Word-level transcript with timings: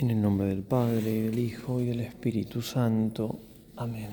En 0.00 0.12
el 0.12 0.22
nombre 0.22 0.46
del 0.46 0.62
Padre, 0.62 1.10
y 1.10 1.22
del 1.22 1.38
Hijo, 1.40 1.80
y 1.80 1.86
del 1.86 1.98
Espíritu 1.98 2.62
Santo. 2.62 3.40
Amén. 3.74 4.10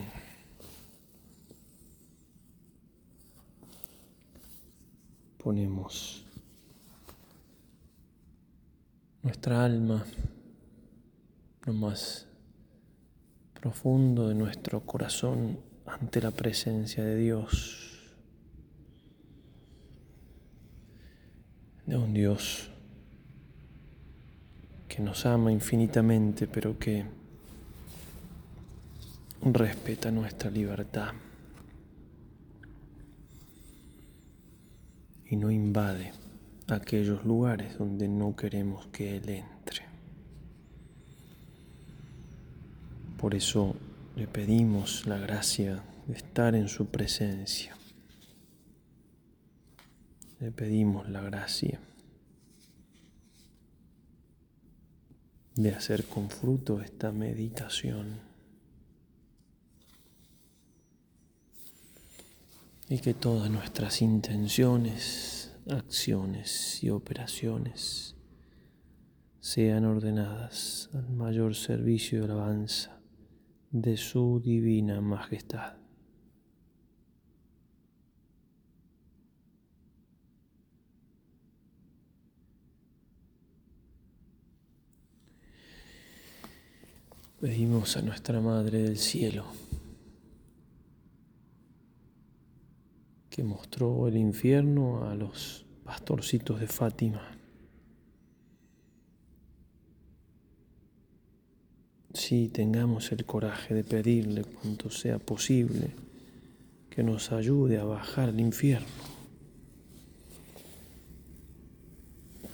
Ponemos 5.38 6.26
nuestra 9.22 9.64
alma 9.64 10.04
lo 11.68 11.74
más 11.74 12.26
profundo 13.54 14.28
de 14.28 14.34
nuestro 14.34 14.80
corazón 14.88 15.60
ante 15.86 16.20
la 16.20 16.32
presencia 16.32 17.04
de 17.04 17.16
Dios, 17.16 18.16
de 21.86 21.96
un 21.96 22.12
Dios 22.12 22.72
que 24.96 25.02
nos 25.02 25.26
ama 25.26 25.52
infinitamente, 25.52 26.48
pero 26.48 26.80
que 26.80 27.04
respeta 29.42 30.10
nuestra 30.10 30.50
libertad 30.50 31.10
y 35.30 35.36
no 35.36 35.52
invade 35.52 36.14
aquellos 36.70 37.26
lugares 37.26 37.78
donde 37.78 38.08
no 38.08 38.38
queremos 38.38 38.88
que 38.88 39.18
Él 39.18 39.28
entre. 39.28 39.84
Por 43.18 43.36
eso 43.36 43.76
le 44.16 44.28
pedimos 44.28 45.06
la 45.08 45.18
gracia 45.18 45.84
de 46.08 46.14
estar 46.14 46.56
en 46.56 46.70
su 46.70 46.86
presencia. 46.86 47.76
Le 50.40 50.52
pedimos 50.52 51.10
la 51.10 51.20
gracia 51.20 51.82
de 55.56 55.74
hacer 55.74 56.06
con 56.06 56.30
fruto 56.30 56.82
esta 56.82 57.12
meditación. 57.12 58.20
Y 62.90 63.00
que 63.00 63.14
todas 63.14 63.50
nuestras 63.50 64.02
intenciones, 64.02 65.56
acciones 65.70 66.84
y 66.84 66.90
operaciones 66.90 68.16
sean 69.40 69.86
ordenadas 69.86 70.90
al 70.94 71.10
mayor 71.10 71.56
servicio 71.56 72.20
de 72.20 72.26
alabanza 72.26 73.00
de 73.72 73.98
su 73.98 74.42
divina 74.44 75.02
majestad. 75.02 75.85
Pedimos 87.46 87.96
a 87.96 88.02
nuestra 88.02 88.42
Madre 88.42 88.82
del 88.82 88.98
Cielo 88.98 89.46
que 93.30 93.44
mostró 93.44 94.08
el 94.08 94.18
infierno 94.18 95.08
a 95.08 95.14
los 95.14 95.64
pastorcitos 95.84 96.60
de 96.60 96.66
Fátima. 96.66 97.22
Si 102.16 102.48
tengamos 102.48 103.12
el 103.12 103.24
coraje 103.26 103.76
de 103.76 103.84
pedirle 103.84 104.44
cuanto 104.44 104.90
sea 104.90 105.20
posible 105.20 105.92
que 106.90 107.04
nos 107.04 107.32
ayude 107.32 107.78
a 107.78 107.84
bajar 107.84 108.30
el 108.30 108.40
infierno. 108.40 108.88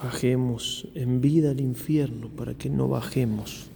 Bajemos 0.03 0.89
en 0.95 1.21
vida 1.21 1.51
al 1.51 1.61
infierno 1.61 2.27
para 2.27 2.55
que 2.55 2.69
no 2.69 2.89
bajemos 2.89 3.70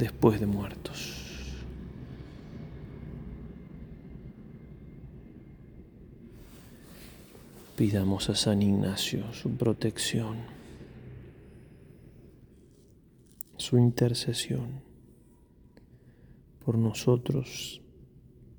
después 0.00 0.40
de 0.40 0.46
muertos. 0.46 1.18
Pidamos 7.76 8.30
a 8.30 8.34
San 8.34 8.62
Ignacio 8.62 9.32
su 9.32 9.50
protección, 9.56 10.38
su 13.56 13.78
intercesión 13.78 14.82
por 16.64 16.78
nosotros 16.78 17.82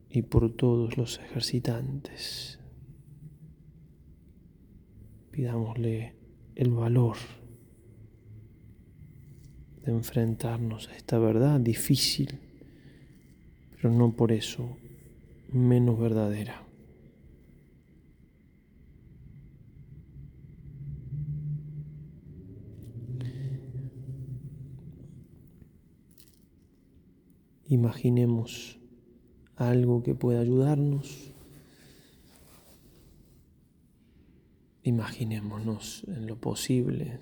y 0.09 0.21
por 0.21 0.51
todos 0.51 0.97
los 0.97 1.19
ejercitantes. 1.19 2.59
Pidámosle 5.31 6.15
el 6.55 6.71
valor 6.71 7.17
de 9.85 9.91
enfrentarnos 9.91 10.89
a 10.89 10.95
esta 10.95 11.17
verdad 11.17 11.59
difícil, 11.59 12.39
pero 13.75 13.91
no 13.91 14.11
por 14.13 14.31
eso 14.31 14.77
menos 15.51 15.99
verdadera. 15.99 16.63
Imaginemos 27.67 28.77
algo 29.55 30.03
que 30.03 30.13
pueda 30.13 30.41
ayudarnos. 30.41 31.31
Imaginémonos 34.83 36.03
en 36.07 36.27
lo 36.27 36.35
posible 36.35 37.19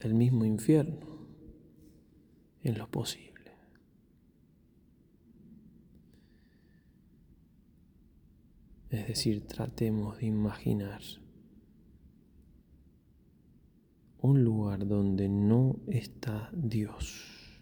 el 0.00 0.14
mismo 0.14 0.44
infierno 0.44 1.15
en 2.66 2.78
lo 2.78 2.90
posible. 2.90 3.52
Es 8.90 9.06
decir, 9.06 9.46
tratemos 9.46 10.18
de 10.18 10.26
imaginar 10.26 11.00
un 14.18 14.42
lugar 14.42 14.84
donde 14.84 15.28
no 15.28 15.76
está 15.86 16.50
Dios, 16.52 17.60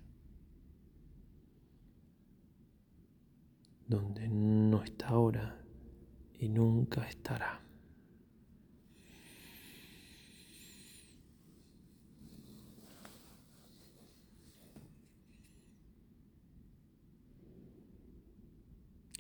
donde 3.87 4.29
no 4.29 4.83
está 4.83 5.09
ahora 5.09 5.63
y 6.39 6.49
nunca 6.49 7.07
estará. 7.07 7.64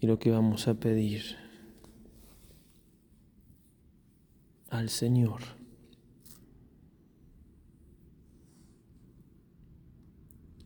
Y 0.04 0.06
lo 0.06 0.19
que 0.19 0.31
vamos 0.31 0.69
a 0.69 0.75
pedir 0.75 1.22
al 4.69 4.91
Señor. 4.91 5.41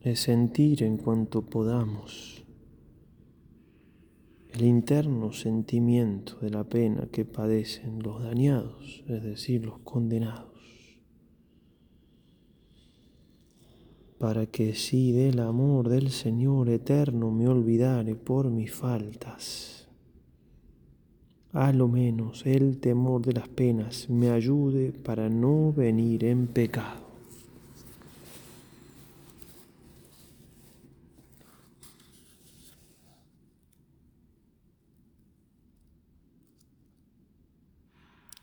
Es 0.00 0.18
sentir 0.18 0.82
en 0.82 0.96
cuanto 0.96 1.42
podamos 1.42 2.42
el 4.50 4.64
interno 4.64 5.32
sentimiento 5.32 6.40
de 6.40 6.50
la 6.50 6.64
pena 6.64 7.06
que 7.06 7.24
padecen 7.24 8.02
los 8.02 8.20
dañados, 8.20 9.04
es 9.06 9.22
decir, 9.22 9.64
los 9.64 9.78
condenados. 9.84 10.57
Para 14.18 14.46
que 14.46 14.74
si 14.74 15.12
del 15.12 15.38
amor 15.38 15.88
del 15.88 16.10
Señor 16.10 16.68
eterno 16.68 17.30
me 17.30 17.46
olvidare 17.46 18.16
por 18.16 18.50
mis 18.50 18.72
faltas, 18.72 19.86
a 21.52 21.72
lo 21.72 21.88
menos 21.88 22.44
el 22.44 22.78
temor 22.78 23.22
de 23.22 23.32
las 23.32 23.48
penas 23.48 24.10
me 24.10 24.30
ayude 24.30 24.92
para 24.92 25.28
no 25.28 25.72
venir 25.72 26.24
en 26.24 26.48
pecado. 26.48 27.06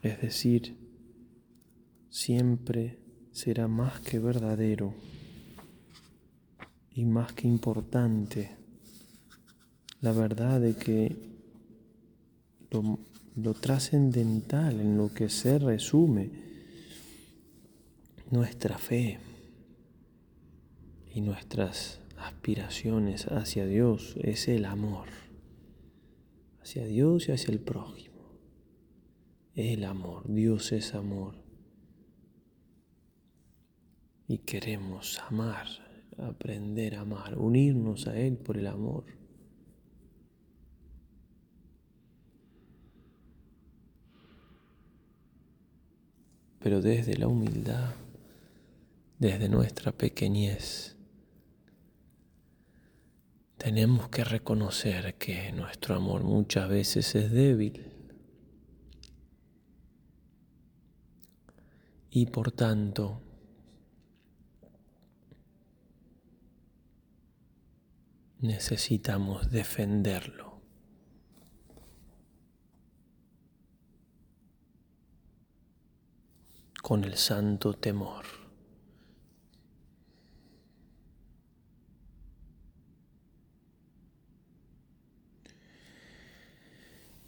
Es 0.01 0.21
decir, 0.21 0.77
siempre 2.09 2.99
será 3.31 3.67
más 3.67 3.99
que 4.01 4.19
verdadero 4.19 4.93
y 6.95 7.05
más 7.05 7.33
que 7.33 7.47
importante, 7.47 8.55
la 9.99 10.13
verdad 10.13 10.61
de 10.61 10.75
que 10.75 11.15
lo, 12.71 13.53
trascendental 13.53 14.79
en 14.79 14.97
lo 14.97 15.13
que 15.13 15.29
se 15.29 15.59
resume 15.59 16.31
nuestra 18.31 18.77
fe 18.77 19.19
y 21.13 21.19
nuestras 21.19 21.99
aspiraciones 22.17 23.27
hacia 23.27 23.65
Dios 23.65 24.15
es 24.21 24.47
el 24.47 24.63
amor, 24.63 25.09
hacia 26.61 26.85
Dios 26.85 27.27
y 27.27 27.33
hacia 27.33 27.51
el 27.51 27.59
prójimo. 27.59 28.15
El 29.53 29.83
amor, 29.83 30.23
Dios 30.27 30.71
es 30.71 30.95
amor. 30.95 31.45
y 34.27 34.39
queremos 34.39 35.19
amar, 35.29 35.67
aprender 36.17 36.95
a 36.95 37.01
amar, 37.01 37.37
unirnos 37.37 38.07
a 38.07 38.17
Él 38.17 38.37
por 38.37 38.57
el 38.57 38.67
amor. 38.67 39.05
Pero 46.59 46.81
desde 46.81 47.15
la 47.17 47.27
humildad, 47.27 47.93
desde 49.19 49.49
nuestra 49.49 49.91
pequeñez, 49.91 50.95
tenemos 53.57 54.09
que 54.09 54.23
reconocer 54.23 55.15
que 55.15 55.51
nuestro 55.51 55.95
amor 55.95 56.23
muchas 56.23 56.69
veces 56.69 57.13
es 57.15 57.31
débil 57.31 57.91
y 62.09 62.27
por 62.27 62.51
tanto 62.51 63.24
necesitamos 68.39 69.51
defenderlo. 69.51 70.45
con 76.85 77.03
el 77.03 77.15
santo 77.15 77.73
temor. 77.73 78.25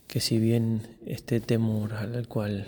Que 0.07 0.19
si 0.19 0.37
bien 0.37 0.99
este 1.07 1.39
temor 1.39 1.95
al 1.95 2.27
cual 2.27 2.67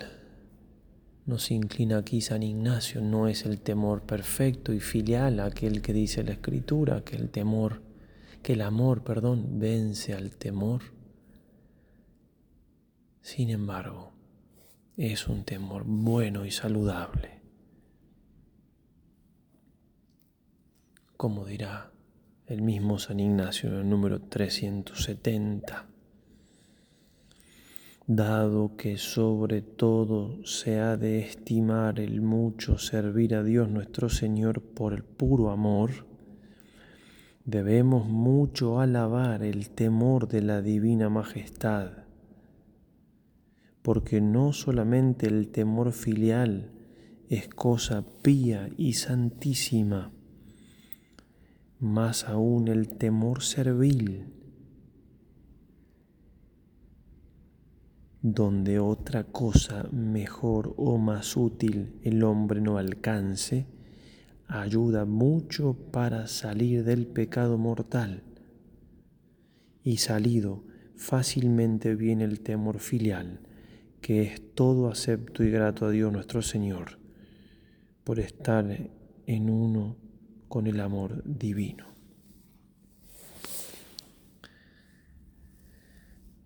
nos 1.26 1.52
inclina 1.52 1.98
aquí 1.98 2.22
San 2.22 2.42
Ignacio 2.42 3.00
no 3.00 3.28
es 3.28 3.46
el 3.46 3.60
temor 3.60 4.02
perfecto 4.02 4.72
y 4.72 4.80
filial, 4.80 5.38
aquel 5.38 5.82
que 5.82 5.92
dice 5.92 6.24
la 6.24 6.32
Escritura, 6.32 7.04
que 7.04 7.14
el 7.14 7.30
temor 7.30 7.82
que 8.42 8.54
el 8.54 8.62
amor, 8.62 9.04
perdón, 9.04 9.58
vence 9.58 10.14
al 10.14 10.36
temor. 10.36 10.82
Sin 13.20 13.50
embargo, 13.50 14.12
es 14.96 15.28
un 15.28 15.44
temor 15.44 15.84
bueno 15.86 16.44
y 16.44 16.50
saludable. 16.50 17.40
Como 21.16 21.44
dirá 21.44 21.92
el 22.46 22.62
mismo 22.62 22.98
San 22.98 23.20
Ignacio 23.20 23.68
en 23.68 23.76
el 23.76 23.88
número 23.88 24.22
370, 24.22 25.86
dado 28.06 28.74
que 28.76 28.96
sobre 28.98 29.62
todo 29.62 30.44
se 30.44 30.80
ha 30.80 30.96
de 30.96 31.20
estimar 31.20 32.00
el 32.00 32.20
mucho 32.20 32.76
servir 32.76 33.36
a 33.36 33.44
Dios 33.44 33.70
nuestro 33.70 34.08
Señor 34.08 34.62
por 34.62 34.94
el 34.94 35.04
puro 35.04 35.50
amor, 35.50 36.09
Debemos 37.50 38.08
mucho 38.08 38.78
alabar 38.78 39.42
el 39.42 39.70
temor 39.70 40.28
de 40.28 40.40
la 40.40 40.62
divina 40.62 41.08
majestad, 41.08 42.04
porque 43.82 44.20
no 44.20 44.52
solamente 44.52 45.26
el 45.26 45.50
temor 45.50 45.90
filial 45.90 46.70
es 47.28 47.48
cosa 47.48 48.04
pía 48.22 48.70
y 48.76 48.92
santísima, 48.92 50.12
más 51.80 52.28
aún 52.28 52.68
el 52.68 52.86
temor 52.86 53.42
servil, 53.42 54.32
donde 58.22 58.78
otra 58.78 59.24
cosa 59.24 59.88
mejor 59.90 60.72
o 60.76 60.98
más 60.98 61.36
útil 61.36 61.98
el 62.04 62.22
hombre 62.22 62.60
no 62.60 62.78
alcance, 62.78 63.66
ayuda 64.50 65.04
mucho 65.04 65.74
para 65.92 66.26
salir 66.26 66.82
del 66.84 67.06
pecado 67.06 67.56
mortal. 67.56 68.24
Y 69.82 69.98
salido 69.98 70.64
fácilmente 70.96 71.94
viene 71.94 72.24
el 72.24 72.40
temor 72.40 72.80
filial, 72.80 73.40
que 74.00 74.22
es 74.22 74.54
todo 74.54 74.88
acepto 74.88 75.44
y 75.44 75.50
grato 75.50 75.86
a 75.86 75.90
Dios 75.90 76.12
nuestro 76.12 76.42
Señor, 76.42 76.98
por 78.02 78.18
estar 78.18 78.90
en 79.26 79.50
uno 79.50 79.96
con 80.48 80.66
el 80.66 80.80
amor 80.80 81.22
divino. 81.24 81.86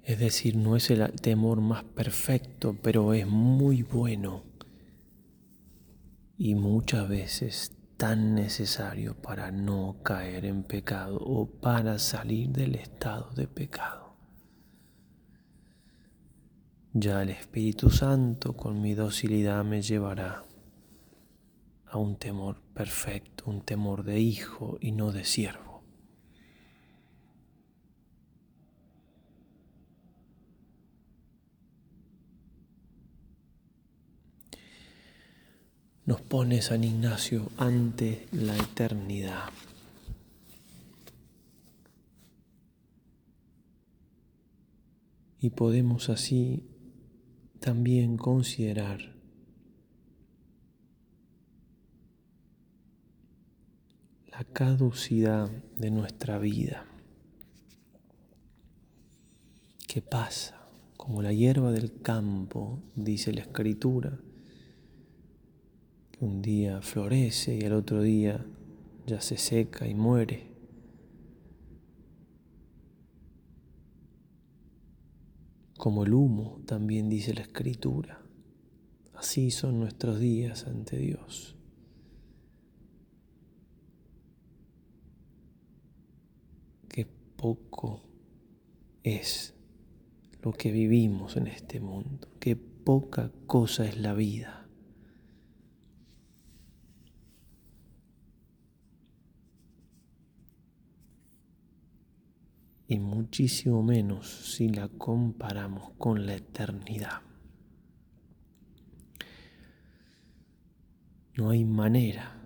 Es 0.03 0.19
decir, 0.19 0.57
no 0.57 0.77
es 0.77 0.91
el 0.91 1.11
temor 1.13 1.63
más 1.63 1.83
perfecto, 1.83 2.77
pero 2.83 3.15
es 3.15 3.27
muy 3.27 3.83
bueno 3.83 4.45
y 6.37 6.55
muchas 6.55 7.09
veces 7.09 7.74
tan 7.97 8.35
necesario 8.35 9.15
para 9.15 9.51
no 9.51 9.97
caer 10.03 10.45
en 10.45 10.63
pecado 10.63 11.19
o 11.21 11.47
para 11.47 11.99
salir 11.99 12.51
del 12.51 12.75
estado 12.75 13.31
de 13.35 13.47
pecado. 13.47 14.17
Ya 16.93 17.23
el 17.23 17.31
Espíritu 17.31 17.91
Santo 17.91 18.57
con 18.57 18.81
mi 18.81 18.95
docilidad 18.95 19.65
me 19.65 19.83
llevará 19.83 20.45
a 21.87 21.99
un 21.99 22.17
temor 22.17 22.61
perfecto, 22.73 23.45
un 23.47 23.63
temor 23.63 24.05
de 24.05 24.21
hijo 24.21 24.79
y 24.81 24.93
no 24.93 25.11
de 25.11 25.25
siervo. 25.25 25.64
Nos 36.07 36.21
pone 36.21 36.61
San 36.61 36.85
Ignacio 36.85 37.51
ante 37.57 38.27
la 38.33 38.57
eternidad. 38.57 39.49
Y 45.41 45.51
podemos 45.51 46.09
así 46.11 46.65
también 47.61 48.17
considerar 48.17 49.15
la 54.31 54.45
caducidad 54.45 55.49
de 55.79 55.91
nuestra 55.91 56.39
vida, 56.39 56.87
que 59.87 60.03
pasa 60.03 60.67
como 60.97 61.23
la 61.23 61.33
hierba 61.33 61.73
del 61.73 62.01
campo, 62.01 62.83
dice 62.97 63.33
la 63.33 63.43
escritura, 63.43 64.19
un 66.25 66.41
día 66.41 66.81
florece 66.81 67.55
y 67.55 67.65
al 67.65 67.75
otro 67.75 68.01
día 68.01 68.47
ya 69.07 69.21
se 69.21 69.37
seca 69.37 69.87
y 69.87 69.95
muere. 69.95 70.55
Como 75.77 76.05
el 76.05 76.15
humo, 76.15 76.63
también 76.65 77.11
dice 77.11 77.35
la 77.35 77.43
escritura. 77.43 78.23
Así 79.15 79.51
son 79.51 79.79
nuestros 79.79 80.19
días 80.19 80.67
ante 80.67 80.97
Dios. 80.97 81.57
Qué 86.89 87.07
poco 87.37 88.01
es 89.03 89.53
lo 90.43 90.53
que 90.53 90.73
vivimos 90.73 91.37
en 91.37 91.49
este 91.49 91.81
mundo, 91.81 92.29
qué 92.41 92.57
poca 92.57 93.31
cosa 93.47 93.87
es 93.87 93.99
la 93.99 94.15
vida. 94.15 94.64
Y 102.95 102.99
muchísimo 103.01 103.83
menos 103.83 104.29
si 104.29 104.69
la 104.69 104.89
comparamos 104.89 105.91
con 105.99 106.27
la 106.27 106.35
eternidad. 106.35 107.21
No 111.37 111.51
hay 111.51 111.65
manera 111.65 112.41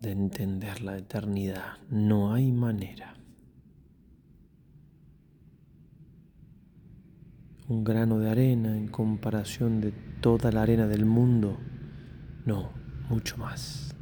de 0.00 0.10
entender 0.10 0.82
la 0.82 0.96
eternidad, 0.96 1.76
no 1.90 2.32
hay 2.32 2.50
manera. 2.50 3.14
Un 7.68 7.84
grano 7.84 8.18
de 8.18 8.30
arena 8.30 8.76
en 8.76 8.88
comparación 8.88 9.80
de 9.80 9.92
toda 10.20 10.50
la 10.50 10.62
arena 10.62 10.86
del 10.86 11.04
mundo, 11.04 11.58
no, 12.44 12.70
mucho 13.08 13.36
más 13.36 13.94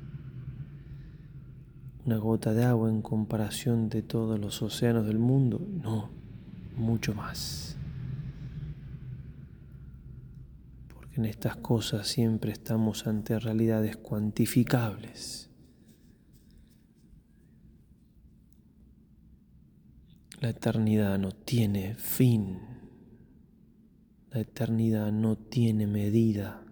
una 2.06 2.16
gota 2.16 2.52
de 2.52 2.64
agua 2.64 2.88
en 2.88 3.02
comparación 3.02 3.88
de 3.88 4.02
todos 4.02 4.38
los 4.38 4.62
océanos 4.62 5.06
del 5.06 5.18
mundo? 5.18 5.60
No, 5.82 6.10
mucho 6.76 7.14
más. 7.14 7.76
Porque 10.94 11.16
en 11.16 11.26
estas 11.26 11.56
cosas 11.56 12.08
siempre 12.08 12.52
estamos 12.52 13.06
ante 13.06 13.38
realidades 13.38 13.96
cuantificables. 13.96 15.50
La 20.40 20.48
eternidad 20.48 21.18
no 21.18 21.32
tiene 21.32 21.94
fin. 21.96 22.58
La 24.30 24.40
eternidad 24.40 25.12
no 25.12 25.36
tiene 25.36 25.86
medida. 25.86 26.64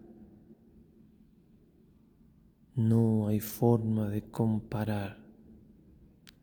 No 2.78 3.26
hay 3.26 3.40
forma 3.40 4.08
de 4.08 4.22
comparar 4.22 5.18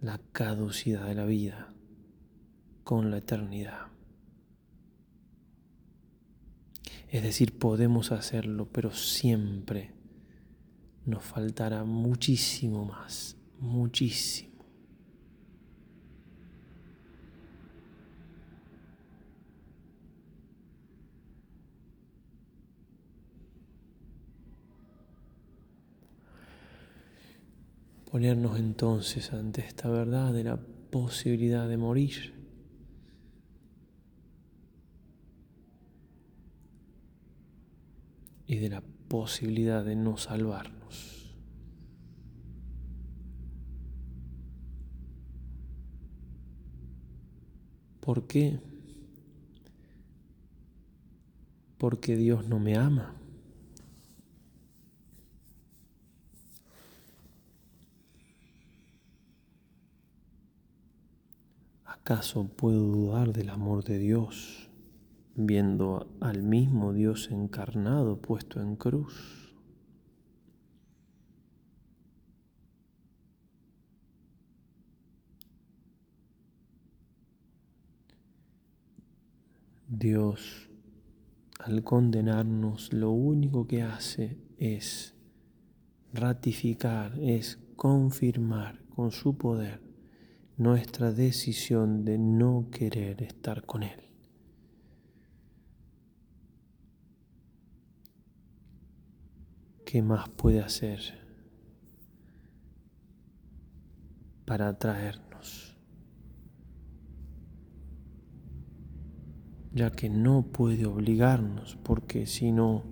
la 0.01 0.20
caducidad 0.34 1.08
de 1.08 1.15
la 1.15 1.24
vida 1.24 1.74
con 2.84 3.10
la 3.10 3.20
eternidad. 3.20 3.88
Es 7.08 7.24
decir, 7.24 7.58
podemos 7.58 8.12
hacerlo, 8.12 8.68
pero 8.70 8.92
siempre 8.92 9.94
nos 11.06 11.24
faltará 11.24 11.86
muchísimo 11.86 12.84
más, 12.84 13.38
muchísimo. 13.62 14.54
Ponernos 28.15 28.57
entonces 28.57 29.34
ante 29.34 29.60
esta 29.60 29.89
verdad 29.89 30.31
de 30.31 30.45
la 30.45 30.55
posibilidad 30.55 31.67
de 31.67 31.75
morir. 31.75 32.34
y 38.48 38.55
de 38.55 38.69
la 38.69 38.81
posibilidad 39.10 39.84
de 39.84 39.98
no 39.98 40.15
salvarnos. 40.15 41.36
¿Por 48.00 48.27
qué? 48.27 48.62
Porque 51.77 52.15
Dios 52.15 52.48
no 52.48 52.60
me 52.60 52.77
ama. 52.77 53.25
¿Acaso 62.07 62.47
puedo 62.47 62.81
dudar 62.81 63.33
del 63.33 63.50
amor 63.50 63.83
de 63.83 63.97
Dios 63.97 64.69
viendo 65.33 66.07
al 66.21 66.43
mismo 66.43 66.93
Dios 66.93 67.31
encarnado 67.31 68.21
puesto 68.21 68.62
en 68.62 68.75
cruz? 68.75 69.55
Dios, 79.88 80.69
al 81.57 81.83
condenarnos, 81.83 82.93
lo 82.93 83.09
único 83.09 83.65
que 83.65 83.81
hace 83.81 84.38
es 84.59 85.15
ratificar, 86.13 87.17
es 87.19 87.57
confirmar 87.75 88.83
con 88.95 89.09
su 89.09 89.39
poder 89.39 89.85
nuestra 90.57 91.12
decisión 91.12 92.05
de 92.05 92.17
no 92.17 92.69
querer 92.71 93.21
estar 93.24 93.65
con 93.65 93.83
Él. 93.83 94.00
¿Qué 99.85 100.01
más 100.01 100.29
puede 100.29 100.62
hacer 100.62 101.00
para 104.45 104.69
atraernos? 104.69 105.77
Ya 109.74 109.91
que 109.91 110.09
no 110.09 110.43
puede 110.43 110.85
obligarnos 110.85 111.75
porque 111.83 112.25
si 112.27 112.53
no 112.53 112.83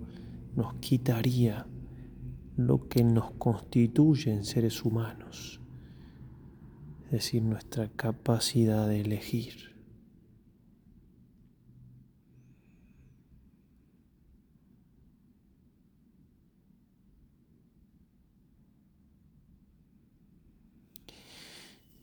nos 0.54 0.74
quitaría 0.74 1.66
lo 2.56 2.88
que 2.88 3.02
nos 3.02 3.30
constituye 3.32 4.32
en 4.32 4.44
seres 4.44 4.84
humanos 4.84 5.63
decir, 7.14 7.42
nuestra 7.42 7.88
capacidad 7.88 8.88
de 8.88 9.00
elegir. 9.00 9.72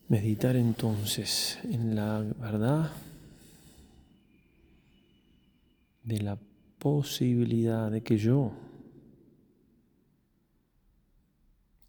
Meditar 0.08 0.56
entonces 0.56 1.60
en 1.64 1.96
la 1.96 2.20
verdad 2.20 2.92
de 6.04 6.22
la 6.22 6.38
posibilidad 6.80 7.92
de 7.92 8.02
que 8.02 8.18
yo, 8.18 8.52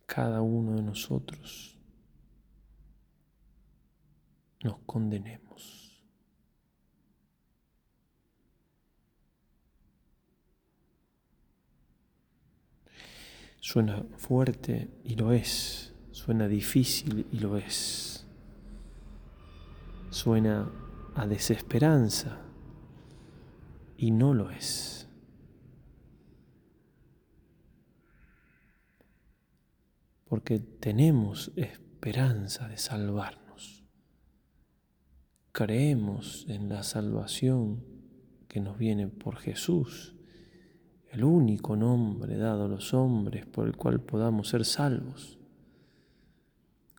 cada 0.06 0.42
uno 0.42 0.76
de 0.76 0.82
nosotros, 0.82 1.72
nos 4.62 4.78
condenemos. 4.86 6.02
Suena 13.60 14.04
fuerte 14.16 14.90
y 15.04 15.14
lo 15.14 15.32
es, 15.32 15.94
suena 16.10 16.48
difícil 16.48 17.26
y 17.30 17.38
lo 17.38 17.56
es, 17.56 18.26
suena 20.10 20.68
a 21.14 21.26
desesperanza 21.26 22.40
y 23.96 24.10
no 24.10 24.34
lo 24.34 24.50
es. 24.50 25.08
Porque 30.28 30.58
tenemos 30.58 31.52
esperanza 31.56 32.66
de 32.66 32.78
salvar 32.78 33.41
creemos 35.52 36.46
en 36.48 36.70
la 36.70 36.82
salvación 36.82 37.84
que 38.48 38.60
nos 38.60 38.78
viene 38.78 39.08
por 39.08 39.36
Jesús, 39.36 40.14
el 41.10 41.24
único 41.24 41.76
nombre 41.76 42.38
dado 42.38 42.64
a 42.64 42.68
los 42.68 42.94
hombres 42.94 43.46
por 43.46 43.66
el 43.66 43.76
cual 43.76 44.00
podamos 44.00 44.48
ser 44.48 44.64
salvos. 44.64 45.38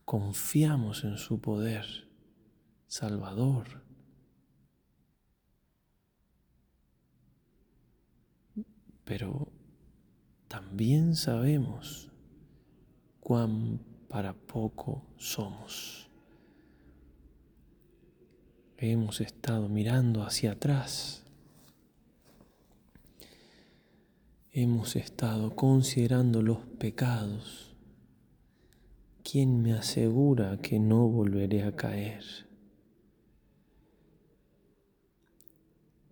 Confiamos 0.04 1.02
en 1.02 1.18
su 1.18 1.40
poder 1.40 1.84
salvador. 2.86 3.82
Pero 9.04 9.52
también 10.46 11.16
sabemos 11.16 12.12
cuán 13.20 13.80
para 14.08 14.32
poco 14.32 15.04
somos 15.16 16.03
hemos 18.90 19.20
estado 19.20 19.68
mirando 19.68 20.22
hacia 20.22 20.52
atrás. 20.52 21.22
Hemos 24.52 24.96
estado 24.96 25.54
considerando 25.56 26.42
los 26.42 26.58
pecados. 26.78 27.74
¿Quién 29.22 29.62
me 29.62 29.72
asegura 29.72 30.58
que 30.58 30.78
no 30.78 31.08
volveré 31.08 31.64
a 31.64 31.74
caer? 31.74 32.24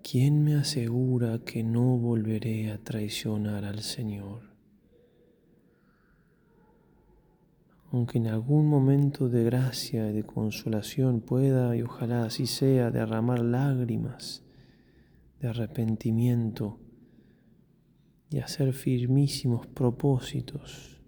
¿Quién 0.02 0.44
me 0.44 0.56
asegura 0.56 1.38
que 1.44 1.62
no 1.62 1.96
volveré 1.96 2.70
a 2.72 2.78
traicionar 2.78 3.64
al 3.64 3.82
Señor? 3.82 4.51
Aunque 7.92 8.16
en 8.16 8.26
algún 8.26 8.68
momento 8.68 9.28
de 9.28 9.44
gracia 9.44 10.08
y 10.08 10.14
de 10.14 10.24
consolación 10.24 11.20
pueda, 11.20 11.76
y 11.76 11.82
ojalá 11.82 12.24
así 12.24 12.46
sea, 12.46 12.90
derramar 12.90 13.40
lágrimas 13.40 14.42
de 15.40 15.48
arrepentimiento 15.48 16.80
y 18.30 18.38
hacer 18.38 18.72
firmísimos 18.72 19.66
propósitos, 19.66 21.02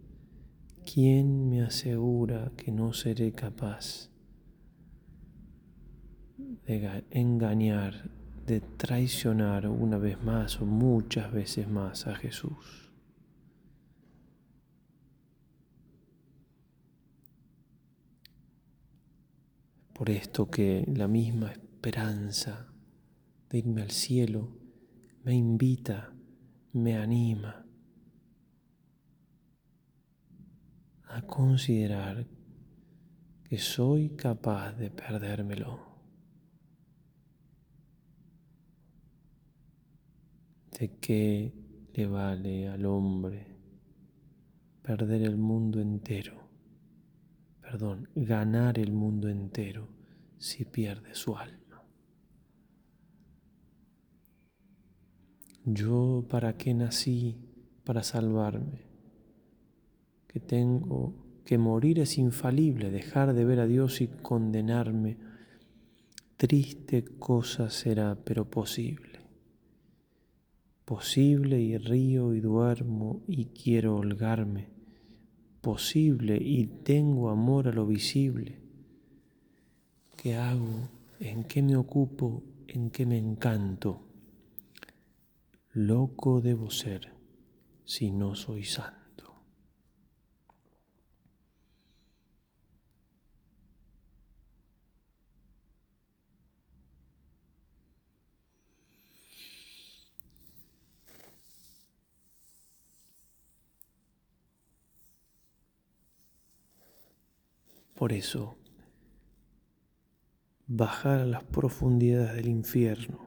¿quién 0.84 1.48
me 1.48 1.62
asegura 1.62 2.52
que 2.54 2.70
no 2.70 2.92
seré 2.92 3.32
capaz 3.32 4.10
de 6.66 7.04
engañar, 7.10 8.10
de 8.46 8.60
traicionar 8.60 9.68
una 9.68 9.96
vez 9.96 10.22
más 10.22 10.60
o 10.60 10.66
muchas 10.66 11.32
veces 11.32 11.66
más 11.66 12.06
a 12.06 12.14
Jesús? 12.14 12.83
Por 19.94 20.10
esto 20.10 20.50
que 20.50 20.84
la 20.94 21.08
misma 21.08 21.52
esperanza 21.52 22.68
de 23.48 23.58
irme 23.58 23.82
al 23.82 23.90
cielo 23.90 24.48
me 25.22 25.34
invita, 25.34 26.12
me 26.72 26.96
anima 26.96 27.64
a 31.08 31.22
considerar 31.22 32.26
que 33.44 33.56
soy 33.58 34.10
capaz 34.10 34.72
de 34.72 34.90
perdérmelo. 34.90 35.94
¿De 40.78 40.98
qué 40.98 41.54
le 41.92 42.06
vale 42.06 42.68
al 42.68 42.84
hombre 42.84 43.54
perder 44.82 45.22
el 45.22 45.38
mundo 45.38 45.80
entero, 45.80 46.43
perdón, 47.74 48.08
ganar 48.14 48.78
el 48.78 48.92
mundo 48.92 49.28
entero 49.28 49.88
si 50.38 50.64
pierde 50.64 51.16
su 51.16 51.36
alma. 51.36 51.82
Yo 55.64 56.24
para 56.30 56.56
qué 56.56 56.72
nací 56.72 57.36
para 57.82 58.04
salvarme, 58.04 58.82
que 60.28 60.38
tengo 60.38 61.16
que 61.44 61.58
morir 61.58 61.98
es 61.98 62.16
infalible, 62.16 62.92
dejar 62.92 63.34
de 63.34 63.44
ver 63.44 63.58
a 63.58 63.66
Dios 63.66 64.00
y 64.00 64.06
condenarme. 64.06 65.16
Triste 66.36 67.04
cosa 67.04 67.70
será, 67.70 68.16
pero 68.24 68.48
posible. 68.48 69.18
Posible 70.84 71.60
y 71.60 71.76
río 71.76 72.34
y 72.34 72.40
duermo 72.40 73.24
y 73.26 73.46
quiero 73.46 73.96
holgarme. 73.96 74.73
Posible 75.64 76.36
y 76.36 76.66
tengo 76.66 77.30
amor 77.30 77.68
a 77.68 77.72
lo 77.72 77.86
visible. 77.86 78.58
¿Qué 80.14 80.36
hago? 80.36 80.90
¿En 81.20 81.44
qué 81.44 81.62
me 81.62 81.74
ocupo? 81.74 82.42
¿En 82.68 82.90
qué 82.90 83.06
me 83.06 83.16
encanto? 83.16 84.02
Loco 85.72 86.42
debo 86.42 86.68
ser 86.68 87.14
si 87.86 88.10
no 88.10 88.34
soy 88.34 88.64
santo. 88.64 89.03
Por 107.94 108.12
eso, 108.12 108.56
bajar 110.66 111.20
a 111.20 111.26
las 111.26 111.44
profundidades 111.44 112.34
del 112.34 112.48
infierno 112.48 113.26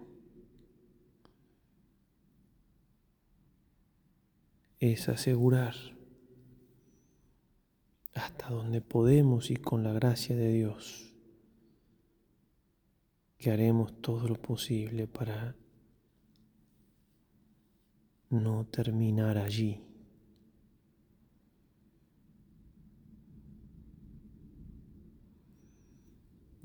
es 4.79 5.09
asegurar 5.09 5.75
hasta 8.13 8.49
donde 8.49 8.81
podemos 8.81 9.51
y 9.51 9.55
con 9.55 9.83
la 9.83 9.93
gracia 9.93 10.35
de 10.35 10.51
Dios 10.51 11.13
que 13.37 13.51
haremos 13.51 14.01
todo 14.01 14.27
lo 14.27 14.35
posible 14.35 15.07
para 15.07 15.55
no 18.29 18.65
terminar 18.65 19.37
allí. 19.37 19.86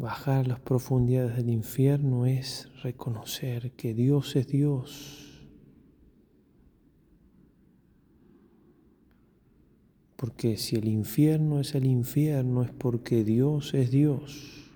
Bajar 0.03 0.47
a 0.47 0.49
las 0.49 0.59
profundidades 0.59 1.37
del 1.37 1.49
infierno 1.49 2.27
es 2.27 2.69
reconocer 2.83 3.71
que 3.77 3.95
Dios 3.95 4.35
es 4.35 4.49
Dios. 4.49 5.47
Porque 10.17 10.57
si 10.57 10.75
el 10.75 10.89
infierno 10.89 11.61
es 11.61 11.77
el 11.77 11.87
infierno 11.87 12.65
es 12.65 12.73
porque 12.73 13.23
Dios 13.23 13.75
es 13.75 13.93
Dios. 13.93 14.73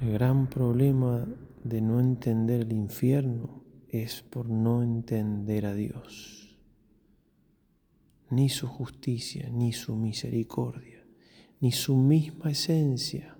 El 0.00 0.12
gran 0.12 0.46
problema 0.46 1.26
de 1.64 1.82
no 1.82 2.00
entender 2.00 2.62
el 2.62 2.72
infierno 2.72 3.62
es 3.90 4.22
por 4.22 4.48
no 4.48 4.82
entender 4.82 5.66
a 5.66 5.74
Dios, 5.74 6.56
ni 8.30 8.48
su 8.48 8.66
justicia, 8.66 9.50
ni 9.50 9.74
su 9.74 9.96
misericordia 9.96 10.95
ni 11.60 11.72
su 11.72 11.96
misma 11.96 12.50
esencia. 12.50 13.36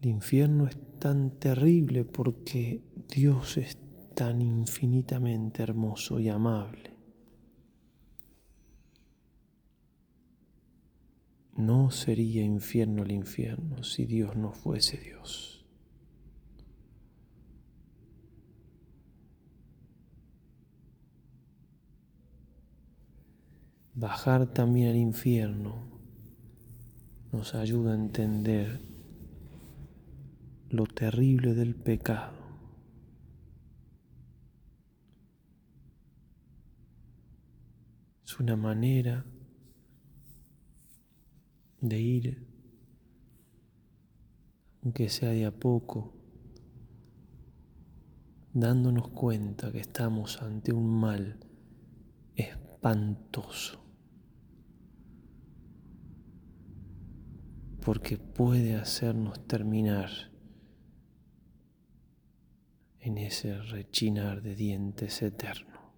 El 0.00 0.10
infierno 0.10 0.66
es 0.68 0.76
tan 1.00 1.38
terrible 1.38 2.04
porque 2.04 2.82
Dios 3.08 3.56
es 3.56 3.76
tan 4.14 4.40
infinitamente 4.40 5.62
hermoso 5.62 6.20
y 6.20 6.28
amable. 6.28 6.92
No 11.56 11.90
sería 11.90 12.42
infierno 12.42 13.02
el 13.02 13.10
infierno 13.10 13.82
si 13.82 14.06
Dios 14.06 14.36
no 14.36 14.52
fuese 14.52 14.98
Dios. 14.98 15.57
Bajar 23.98 24.46
también 24.46 24.90
al 24.90 24.96
infierno 24.96 25.74
nos 27.32 27.56
ayuda 27.56 27.90
a 27.90 27.96
entender 27.96 28.80
lo 30.70 30.86
terrible 30.86 31.52
del 31.54 31.74
pecado. 31.74 32.38
Es 38.24 38.38
una 38.38 38.54
manera 38.54 39.24
de 41.80 42.00
ir, 42.00 42.46
aunque 44.84 45.08
sea 45.08 45.30
de 45.30 45.44
a 45.44 45.50
poco, 45.50 46.14
dándonos 48.52 49.08
cuenta 49.08 49.72
que 49.72 49.80
estamos 49.80 50.40
ante 50.40 50.72
un 50.72 51.00
mal 51.00 51.40
espantoso. 52.36 53.87
Porque 57.88 58.18
puede 58.18 58.76
hacernos 58.76 59.46
terminar 59.46 60.10
en 63.00 63.16
ese 63.16 63.56
rechinar 63.62 64.42
de 64.42 64.54
dientes 64.54 65.22
eterno. 65.22 65.94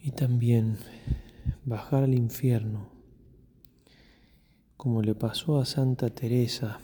Y 0.00 0.12
también 0.12 0.78
bajar 1.68 2.04
al 2.04 2.14
infierno, 2.14 2.88
como 4.76 5.02
le 5.02 5.14
pasó 5.14 5.58
a 5.58 5.66
Santa 5.66 6.08
Teresa, 6.08 6.80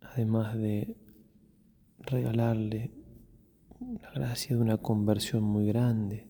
además 0.00 0.56
de 0.56 0.96
regalarle 1.98 2.92
la 4.00 4.10
gracia 4.12 4.56
de 4.56 4.62
una 4.62 4.78
conversión 4.78 5.42
muy 5.42 5.66
grande. 5.66 6.28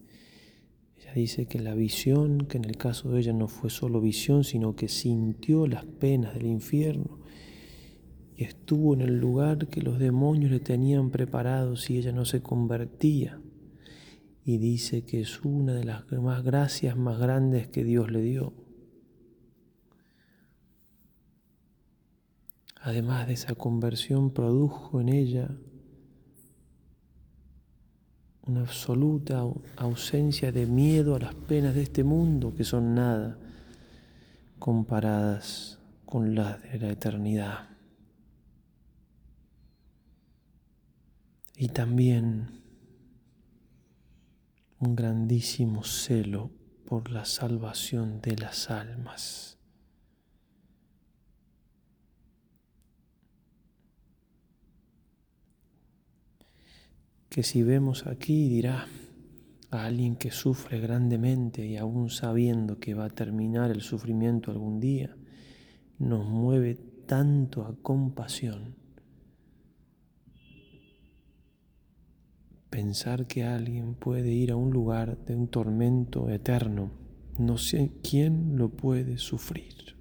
Ella 0.96 1.12
dice 1.12 1.46
que 1.46 1.58
la 1.58 1.74
visión, 1.74 2.46
que 2.46 2.56
en 2.56 2.64
el 2.64 2.76
caso 2.76 3.10
de 3.10 3.20
ella 3.20 3.32
no 3.32 3.48
fue 3.48 3.70
solo 3.70 4.00
visión, 4.00 4.44
sino 4.44 4.76
que 4.76 4.88
sintió 4.88 5.66
las 5.66 5.84
penas 5.84 6.34
del 6.34 6.46
infierno 6.46 7.18
y 8.34 8.44
estuvo 8.44 8.94
en 8.94 9.02
el 9.02 9.18
lugar 9.18 9.68
que 9.68 9.82
los 9.82 9.98
demonios 9.98 10.50
le 10.50 10.60
tenían 10.60 11.10
preparado 11.10 11.76
si 11.76 11.98
ella 11.98 12.12
no 12.12 12.24
se 12.24 12.40
convertía 12.40 13.40
y 14.48 14.56
dice 14.56 15.04
que 15.04 15.20
es 15.20 15.44
una 15.44 15.74
de 15.74 15.84
las 15.84 16.10
más 16.10 16.42
gracias 16.42 16.96
más 16.96 17.18
grandes 17.18 17.68
que 17.68 17.84
Dios 17.84 18.10
le 18.10 18.22
dio. 18.22 18.54
Además 22.80 23.26
de 23.26 23.34
esa 23.34 23.54
conversión, 23.54 24.30
produjo 24.30 25.02
en 25.02 25.10
ella 25.10 25.50
una 28.46 28.60
absoluta 28.60 29.44
ausencia 29.76 30.50
de 30.50 30.64
miedo 30.64 31.14
a 31.14 31.18
las 31.18 31.34
penas 31.34 31.74
de 31.74 31.82
este 31.82 32.02
mundo, 32.02 32.54
que 32.54 32.64
son 32.64 32.94
nada 32.94 33.38
comparadas 34.58 35.78
con 36.06 36.34
las 36.34 36.62
de 36.62 36.78
la 36.78 36.90
eternidad. 36.90 37.68
Y 41.54 41.68
también 41.68 42.58
un 44.80 44.94
grandísimo 44.94 45.82
celo 45.82 46.50
por 46.86 47.10
la 47.10 47.24
salvación 47.24 48.20
de 48.20 48.36
las 48.36 48.70
almas. 48.70 49.58
Que 57.28 57.42
si 57.42 57.62
vemos 57.62 58.06
aquí 58.06 58.48
dirá, 58.48 58.86
a 59.70 59.84
alguien 59.84 60.16
que 60.16 60.30
sufre 60.30 60.80
grandemente 60.80 61.66
y 61.66 61.76
aún 61.76 62.08
sabiendo 62.08 62.78
que 62.78 62.94
va 62.94 63.06
a 63.06 63.10
terminar 63.10 63.70
el 63.70 63.82
sufrimiento 63.82 64.50
algún 64.50 64.80
día, 64.80 65.14
nos 65.98 66.26
mueve 66.26 66.76
tanto 67.06 67.64
a 67.64 67.74
compasión. 67.82 68.76
Pensar 72.78 73.26
que 73.26 73.42
alguien 73.42 73.96
puede 73.96 74.30
ir 74.30 74.52
a 74.52 74.56
un 74.56 74.70
lugar 74.70 75.18
de 75.24 75.34
un 75.34 75.48
tormento 75.48 76.30
eterno, 76.30 76.92
no 77.36 77.58
sé 77.58 77.90
quién 78.08 78.56
lo 78.56 78.68
puede 78.68 79.18
sufrir. 79.18 79.96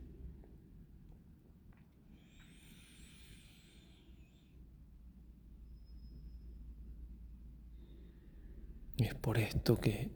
Es 9.00 9.16
por 9.16 9.40
esto 9.40 9.80
que 9.80 10.12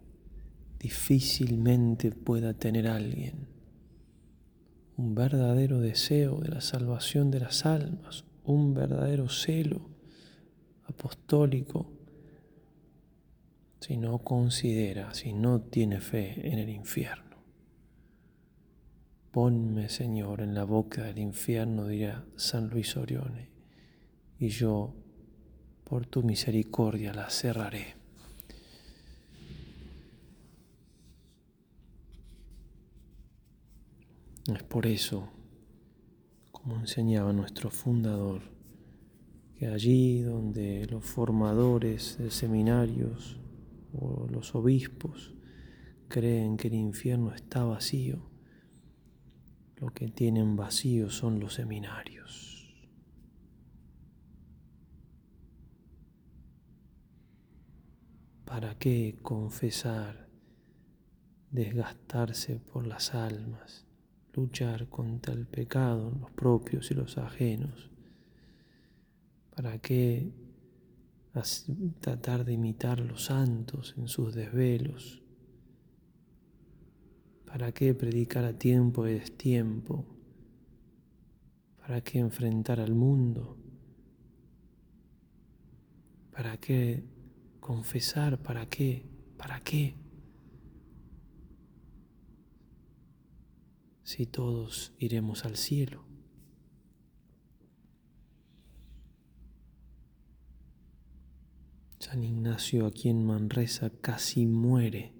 difícilmente 0.77 2.11
pueda 2.11 2.53
tener 2.53 2.87
alguien 2.87 3.47
un 4.97 5.15
verdadero 5.15 5.79
deseo 5.79 6.39
de 6.41 6.49
la 6.49 6.61
salvación 6.61 7.31
de 7.31 7.39
las 7.39 7.65
almas, 7.65 8.23
un 8.43 8.75
verdadero 8.75 9.29
celo 9.29 9.89
apostólico, 10.85 12.00
si 13.81 13.97
no 13.97 14.19
considera, 14.19 15.11
si 15.15 15.33
no 15.33 15.59
tiene 15.59 16.01
fe 16.01 16.47
en 16.47 16.59
el 16.59 16.69
infierno. 16.69 17.37
Ponme, 19.31 19.89
Señor, 19.89 20.41
en 20.41 20.53
la 20.53 20.65
boca 20.65 21.03
del 21.03 21.17
infierno, 21.17 21.87
dirá 21.87 22.23
San 22.35 22.69
Luis 22.69 22.95
Orione, 22.95 23.49
y 24.37 24.49
yo, 24.49 24.93
por 25.83 26.05
tu 26.05 26.21
misericordia, 26.21 27.11
la 27.11 27.31
cerraré. 27.31 27.95
Es 34.53 34.63
por 34.63 34.85
eso, 34.85 35.27
como 36.51 36.75
enseñaba 36.75 37.33
nuestro 37.33 37.71
fundador, 37.71 38.43
que 39.57 39.67
allí 39.67 40.21
donde 40.21 40.85
los 40.85 41.03
formadores 41.03 42.19
de 42.19 42.29
seminarios 42.29 43.40
o 43.93 44.27
los 44.27 44.55
obispos 44.55 45.33
creen 46.07 46.57
que 46.57 46.67
el 46.67 46.75
infierno 46.75 47.33
está 47.33 47.63
vacío, 47.63 48.29
lo 49.77 49.89
que 49.93 50.09
tienen 50.09 50.55
vacío 50.55 51.09
son 51.09 51.39
los 51.39 51.55
seminarios. 51.55 52.49
¿Para 58.45 58.77
qué 58.77 59.17
confesar, 59.21 60.27
desgastarse 61.51 62.59
por 62.59 62.85
las 62.85 63.15
almas? 63.15 63.87
luchar 64.33 64.87
contra 64.87 65.33
el 65.33 65.45
pecado, 65.45 66.11
los 66.19 66.31
propios 66.31 66.91
y 66.91 66.93
los 66.93 67.17
ajenos? 67.17 67.89
¿Para 69.55 69.79
qué 69.79 70.31
tratar 71.99 72.45
de 72.45 72.53
imitar 72.53 72.99
los 72.99 73.25
santos 73.25 73.95
en 73.97 74.07
sus 74.07 74.33
desvelos? 74.33 75.21
¿Para 77.45 77.71
qué 77.71 77.93
predicar 77.93 78.45
a 78.45 78.57
tiempo 78.57 79.07
y 79.07 79.13
destiempo? 79.13 80.05
¿Para 81.79 82.01
qué 82.01 82.19
enfrentar 82.19 82.79
al 82.79 82.93
mundo? 82.93 83.57
¿Para 86.31 86.57
qué 86.57 87.03
confesar? 87.59 88.41
¿Para 88.41 88.67
qué? 88.67 89.05
¿Para 89.37 89.59
qué? 89.59 90.01
si 94.11 94.25
todos 94.25 94.91
iremos 94.99 95.45
al 95.45 95.55
cielo. 95.55 96.10
San 102.01 102.23
Ignacio 102.23 102.87
aquí 102.87 103.09
en 103.09 103.23
Manresa 103.23 103.91
casi 104.01 104.47
muere 104.47 105.13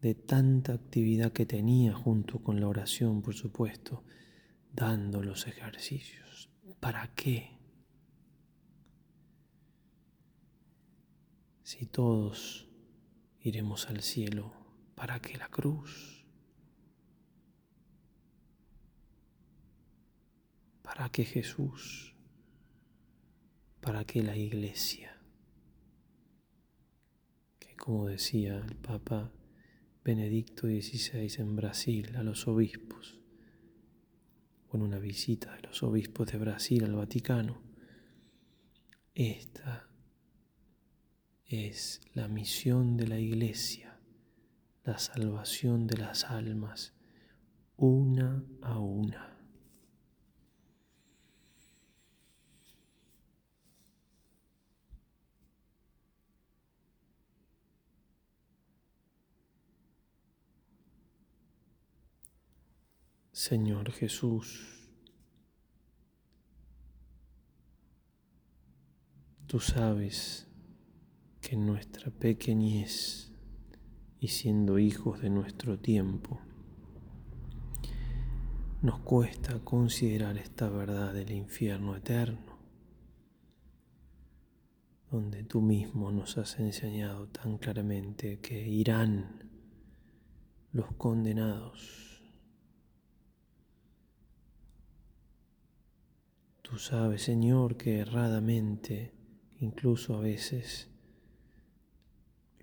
de 0.00 0.14
tanta 0.14 0.72
actividad 0.72 1.32
que 1.32 1.44
tenía 1.44 1.92
junto 1.92 2.38
con 2.42 2.60
la 2.60 2.68
oración, 2.68 3.20
por 3.20 3.34
supuesto, 3.34 4.04
dando 4.72 5.22
los 5.22 5.46
ejercicios. 5.46 6.48
¿Para 6.80 7.14
qué? 7.14 7.58
Si 11.62 11.84
todos 11.84 12.66
iremos 13.40 13.90
al 13.90 14.00
cielo, 14.00 14.54
¿para 14.94 15.20
qué 15.20 15.36
la 15.36 15.48
cruz? 15.48 16.24
¿Para 20.82 21.10
qué 21.10 21.26
Jesús? 21.26 22.15
¿Para 23.86 24.04
qué 24.04 24.20
la 24.20 24.36
iglesia? 24.36 25.16
Que 27.60 27.76
como 27.76 28.08
decía 28.08 28.58
el 28.58 28.74
Papa 28.74 29.30
Benedicto 30.02 30.66
XVI 30.66 31.32
en 31.38 31.54
Brasil 31.54 32.16
a 32.16 32.24
los 32.24 32.48
obispos, 32.48 33.20
con 34.66 34.82
una 34.82 34.98
visita 34.98 35.54
de 35.54 35.62
los 35.68 35.84
obispos 35.84 36.32
de 36.32 36.38
Brasil 36.38 36.82
al 36.82 36.96
Vaticano, 36.96 37.62
esta 39.14 39.88
es 41.44 42.00
la 42.12 42.26
misión 42.26 42.96
de 42.96 43.06
la 43.06 43.20
iglesia, 43.20 44.00
la 44.82 44.98
salvación 44.98 45.86
de 45.86 45.98
las 45.98 46.24
almas, 46.24 46.92
una 47.76 48.44
a 48.62 48.80
una. 48.80 49.35
Señor 63.36 63.92
Jesús, 63.92 64.88
tú 69.46 69.60
sabes 69.60 70.48
que 71.42 71.54
en 71.54 71.66
nuestra 71.66 72.10
pequeñez 72.10 73.30
y 74.20 74.28
siendo 74.28 74.78
hijos 74.78 75.20
de 75.20 75.28
nuestro 75.28 75.78
tiempo, 75.78 76.40
nos 78.80 79.00
cuesta 79.00 79.58
considerar 79.62 80.38
esta 80.38 80.70
verdad 80.70 81.12
del 81.12 81.30
infierno 81.30 81.94
eterno, 81.94 82.58
donde 85.10 85.44
tú 85.44 85.60
mismo 85.60 86.10
nos 86.10 86.38
has 86.38 86.58
enseñado 86.58 87.28
tan 87.28 87.58
claramente 87.58 88.40
que 88.40 88.66
irán 88.66 89.50
los 90.72 90.90
condenados 90.94 92.05
Tú 96.68 96.78
sabes, 96.78 97.22
Señor, 97.22 97.76
que 97.76 98.00
erradamente, 98.00 99.14
incluso 99.60 100.16
a 100.16 100.20
veces, 100.20 100.90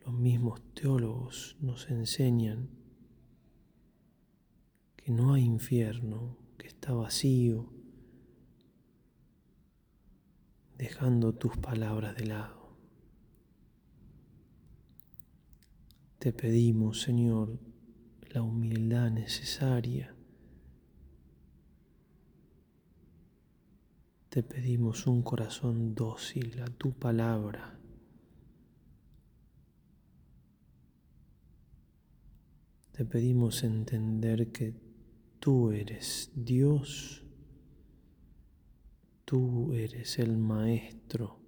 los 0.06 0.14
mismos 0.14 0.62
teólogos 0.74 1.56
nos 1.62 1.90
enseñan 1.90 2.70
que 4.98 5.10
no 5.10 5.34
hay 5.34 5.46
infierno, 5.46 6.38
que 6.58 6.68
está 6.68 6.92
vacío, 6.92 7.72
dejando 10.78 11.34
tus 11.34 11.56
palabras 11.56 12.18
de 12.18 12.26
lado. 12.26 12.76
Te 16.20 16.34
pedimos, 16.34 17.00
Señor, 17.00 17.58
la 18.34 18.42
humildad 18.42 19.12
necesaria 19.12 20.13
Te 24.34 24.42
pedimos 24.42 25.06
un 25.06 25.22
corazón 25.22 25.94
dócil 25.94 26.60
a 26.64 26.66
tu 26.66 26.92
palabra. 26.92 27.78
Te 32.94 33.06
pedimos 33.06 33.64
entender 33.64 34.52
que 34.52 34.74
tú 35.40 35.72
eres 35.72 36.32
Dios, 36.34 37.24
tú 39.24 39.72
eres 39.72 40.18
el 40.18 40.36
Maestro. 40.36 41.40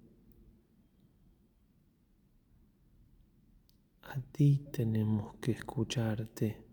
A 4.02 4.20
ti 4.30 4.64
tenemos 4.70 5.34
que 5.40 5.50
escucharte, 5.50 6.64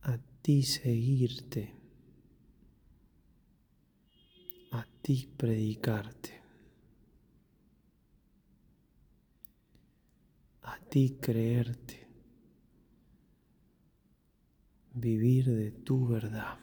a 0.00 0.16
ti 0.40 0.62
seguirte. 0.62 1.83
A 4.74 4.86
ti 5.02 5.28
predicarte. 5.36 6.44
ti 10.94 11.18
creerte, 11.20 12.06
vivir 14.92 15.50
de 15.50 15.72
tu 15.72 16.06
verdad. 16.06 16.56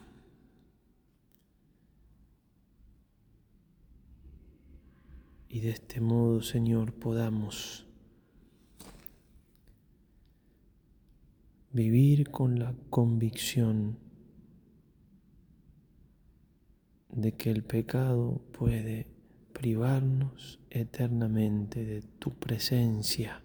Y 5.49 5.59
de 5.59 5.71
este 5.71 5.99
modo, 5.99 6.41
Señor, 6.41 6.93
podamos 6.93 7.85
vivir 11.73 12.31
con 12.31 12.57
la 12.57 12.73
convicción 12.89 13.97
de 17.13 17.33
que 17.33 17.51
el 17.51 17.63
pecado 17.63 18.41
puede 18.51 19.07
privarnos 19.53 20.59
eternamente 20.69 21.85
de 21.85 22.01
tu 22.01 22.31
presencia, 22.31 23.41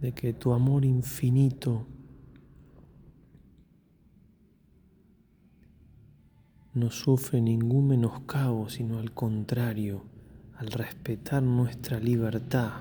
de 0.00 0.12
que 0.12 0.32
tu 0.32 0.52
amor 0.52 0.84
infinito 0.84 1.86
no 6.74 6.90
sufre 6.90 7.40
ningún 7.40 7.88
menoscabo, 7.88 8.68
sino 8.68 8.98
al 8.98 9.12
contrario, 9.12 10.04
al 10.58 10.68
respetar 10.68 11.42
nuestra 11.42 11.98
libertad. 11.98 12.72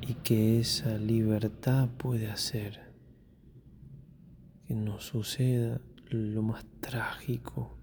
Y 0.00 0.14
que 0.14 0.58
esa 0.58 0.96
libertad 0.96 1.88
puede 1.98 2.30
hacer 2.30 2.87
que 4.68 4.74
nos 4.74 5.04
suceda 5.06 5.80
lo 6.10 6.42
más 6.42 6.66
trágico, 6.78 7.78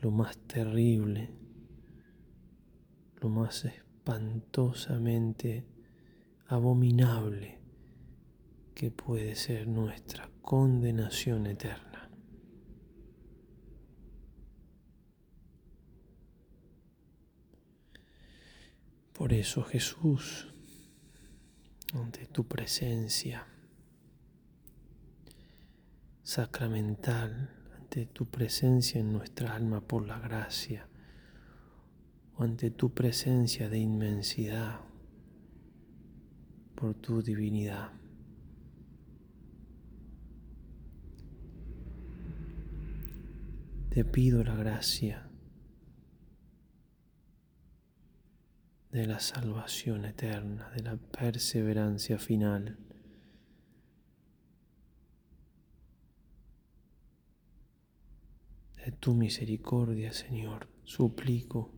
lo 0.00 0.10
más 0.10 0.36
terrible, 0.36 1.30
lo 3.20 3.28
más 3.28 3.64
espantosamente 3.66 5.64
abominable 6.48 7.60
que 8.74 8.90
puede 8.90 9.36
ser 9.36 9.68
nuestra 9.68 10.28
condenación 10.42 11.46
eterna. 11.46 12.10
Por 19.12 19.32
eso 19.32 19.62
Jesús, 19.62 20.52
ante 21.92 22.26
tu 22.26 22.48
presencia 22.48 23.53
sacramental, 26.24 27.50
ante 27.76 28.06
tu 28.06 28.26
presencia 28.26 28.98
en 28.98 29.12
nuestra 29.12 29.54
alma 29.54 29.82
por 29.82 30.06
la 30.06 30.18
gracia, 30.18 30.88
o 32.36 32.42
ante 32.42 32.70
tu 32.70 32.92
presencia 32.92 33.68
de 33.68 33.78
inmensidad 33.78 34.80
por 36.74 36.94
tu 36.94 37.22
divinidad. 37.22 37.92
Te 43.90 44.04
pido 44.04 44.42
la 44.42 44.56
gracia 44.56 45.28
de 48.90 49.06
la 49.06 49.20
salvación 49.20 50.04
eterna, 50.04 50.70
de 50.70 50.82
la 50.82 50.96
perseverancia 50.96 52.18
final. 52.18 52.83
De 58.84 58.92
tu 58.92 59.14
misericordia, 59.14 60.12
Señor, 60.12 60.68
suplico. 60.84 61.72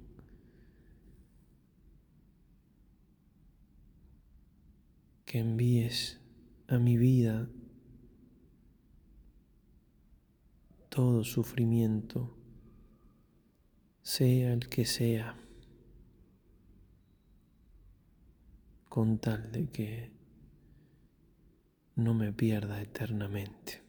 que 5.24 5.40
envíes 5.40 6.20
a 6.68 6.78
mi 6.78 6.96
vida 6.96 7.48
todo 10.88 11.24
sufrimiento, 11.24 12.36
sea 14.02 14.52
el 14.52 14.68
que 14.68 14.84
sea. 14.84 15.36
con 18.88 19.18
tal 19.18 19.52
de 19.52 19.68
que 19.68 20.10
no 21.96 22.14
me 22.14 22.32
pierda 22.32 22.80
eternamente. 22.80 23.85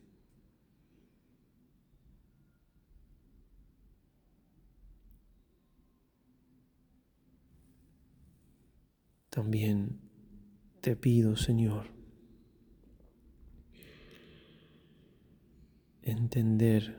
También 9.37 9.99
te 10.81 10.95
pido, 10.95 11.35
Señor, 11.35 11.91
entender 16.01 16.97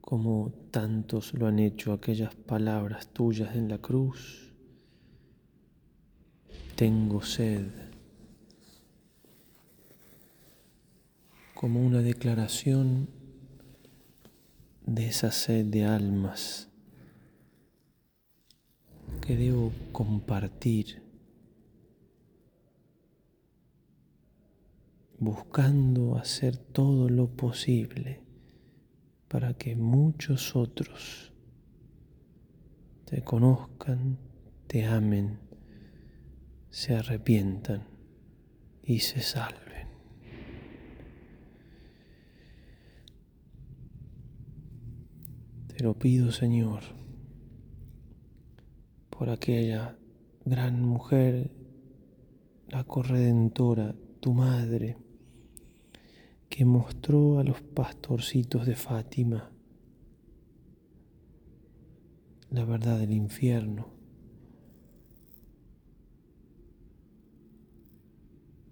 como 0.00 0.52
tantos 0.70 1.34
lo 1.34 1.48
han 1.48 1.58
hecho 1.58 1.92
aquellas 1.92 2.36
palabras 2.36 3.08
tuyas 3.12 3.56
en 3.56 3.68
la 3.68 3.78
cruz. 3.78 4.54
Tengo 6.76 7.22
sed, 7.22 7.66
como 11.54 11.84
una 11.84 12.02
declaración 12.02 13.08
de 14.86 15.08
esa 15.08 15.32
sed 15.32 15.66
de 15.66 15.86
almas 15.86 16.70
que 19.20 19.36
debo 19.36 19.72
compartir, 19.92 21.02
buscando 25.18 26.16
hacer 26.16 26.56
todo 26.56 27.08
lo 27.08 27.28
posible 27.28 28.22
para 29.28 29.54
que 29.54 29.76
muchos 29.76 30.54
otros 30.54 31.32
te 33.04 33.22
conozcan, 33.22 34.18
te 34.66 34.84
amen 34.84 35.46
se 36.76 36.94
arrepientan 36.94 37.84
y 38.82 38.98
se 38.98 39.22
salven. 39.22 39.88
Te 45.68 45.82
lo 45.82 45.98
pido, 45.98 46.32
Señor, 46.32 46.82
por 49.16 49.30
aquella 49.30 49.96
gran 50.44 50.82
mujer, 50.82 51.50
la 52.68 52.84
corredentora, 52.84 53.94
tu 54.20 54.34
madre, 54.34 54.96
que 56.48 56.64
mostró 56.64 57.38
a 57.38 57.44
los 57.44 57.60
pastorcitos 57.62 58.66
de 58.66 58.76
Fátima 58.76 59.50
la 62.50 62.64
verdad 62.64 62.98
del 62.98 63.12
infierno 63.12 63.96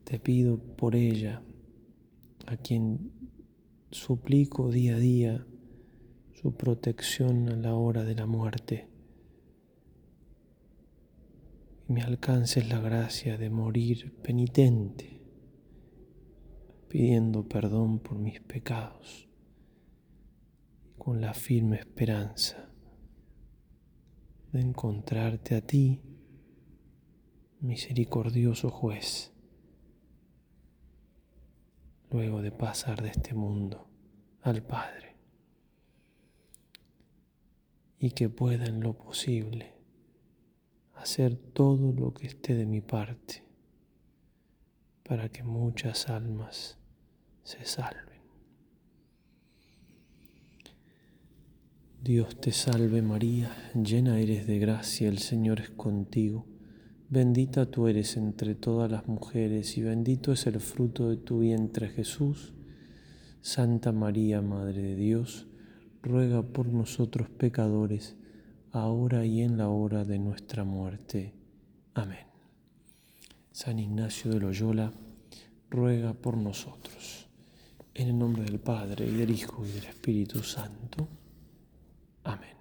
Te 0.05 0.19
pido 0.19 0.59
por 0.59 0.95
ella, 0.95 1.43
a 2.47 2.59
quien 2.59 3.11
suplico 3.91 4.71
día 4.71 4.97
a 4.97 4.99
día 4.99 5.47
su 6.35 6.53
protección 6.53 7.49
a 7.49 7.57
la 7.57 7.75
hora 7.75 8.05
de 8.05 8.15
la 8.15 8.27
muerte. 8.27 8.94
Y 11.89 11.93
me 11.93 12.03
alcances 12.03 12.69
la 12.69 12.81
gracia 12.81 13.37
de 13.37 13.51
morir 13.51 14.15
penitente, 14.23 15.21
pidiendo 16.89 17.49
perdón 17.49 17.99
por 17.99 18.19
mis 18.19 18.41
pecados, 18.41 19.29
con 20.97 21.21
la 21.21 21.35
firme 21.35 21.79
esperanza 21.79 22.71
de 24.53 24.61
encontrarte 24.61 25.57
a 25.57 25.61
ti, 25.61 26.01
misericordioso 27.61 28.71
juez 28.71 29.35
luego 32.15 32.43
de 32.43 32.53
pasar 32.53 33.03
de 33.03 33.09
este 33.09 33.35
mundo 33.35 33.89
al 34.43 34.63
Padre. 34.63 35.17
Y 37.99 38.13
que 38.13 38.29
pueda 38.29 38.67
en 38.67 38.81
lo 38.81 38.97
posible 38.97 39.74
hacer 41.05 41.37
todo 41.37 41.93
lo 41.93 42.13
que 42.13 42.27
esté 42.27 42.55
de 42.55 42.67
mi 42.67 42.81
parte 42.81 43.45
para 45.03 45.29
que 45.29 45.43
muchas 45.43 46.09
almas 46.09 46.79
se 47.43 47.65
salven. 47.65 48.21
Dios 52.03 52.41
te 52.41 52.53
salve 52.53 53.01
María, 53.01 53.51
llena 53.75 54.19
eres 54.19 54.47
de 54.47 54.59
gracia, 54.59 55.09
el 55.09 55.19
Señor 55.19 55.61
es 55.61 55.71
contigo 55.71 56.47
Bendita 57.11 57.67
tú 57.67 57.87
eres 57.87 58.17
entre 58.17 58.57
todas 58.57 58.91
las 58.91 59.07
mujeres 59.07 59.79
y 59.79 59.83
bendito 59.83 60.33
es 60.33 60.49
el 60.49 60.59
fruto 60.59 61.11
de 61.11 61.17
tu 61.17 61.39
vientre 61.39 61.89
Jesús. 61.89 62.55
Santa 63.41 63.93
María, 63.93 64.43
Madre 64.43 64.83
de 64.83 64.97
Dios, 64.97 65.47
ruega 66.03 66.43
por 66.43 66.67
nosotros 66.67 67.29
pecadores, 67.29 68.17
ahora 68.75 69.25
y 69.25 69.43
en 69.43 69.57
la 69.57 69.69
hora 69.69 70.05
de 70.05 70.19
nuestra 70.19 70.65
muerte. 70.65 71.33
Amén. 71.95 72.27
San 73.53 73.79
Ignacio 73.79 74.33
de 74.33 74.41
Loyola, 74.41 74.93
ruega 75.71 76.13
por 76.13 76.37
nosotros. 76.37 77.29
En 77.95 78.09
el 78.09 78.19
nombre 78.19 78.43
del 78.43 78.59
Padre, 78.59 79.07
y 79.07 79.13
del 79.13 79.31
Hijo, 79.31 79.65
y 79.65 79.71
del 79.71 79.85
Espíritu 79.85 80.43
Santo. 80.43 81.07
Amén. 82.25 82.54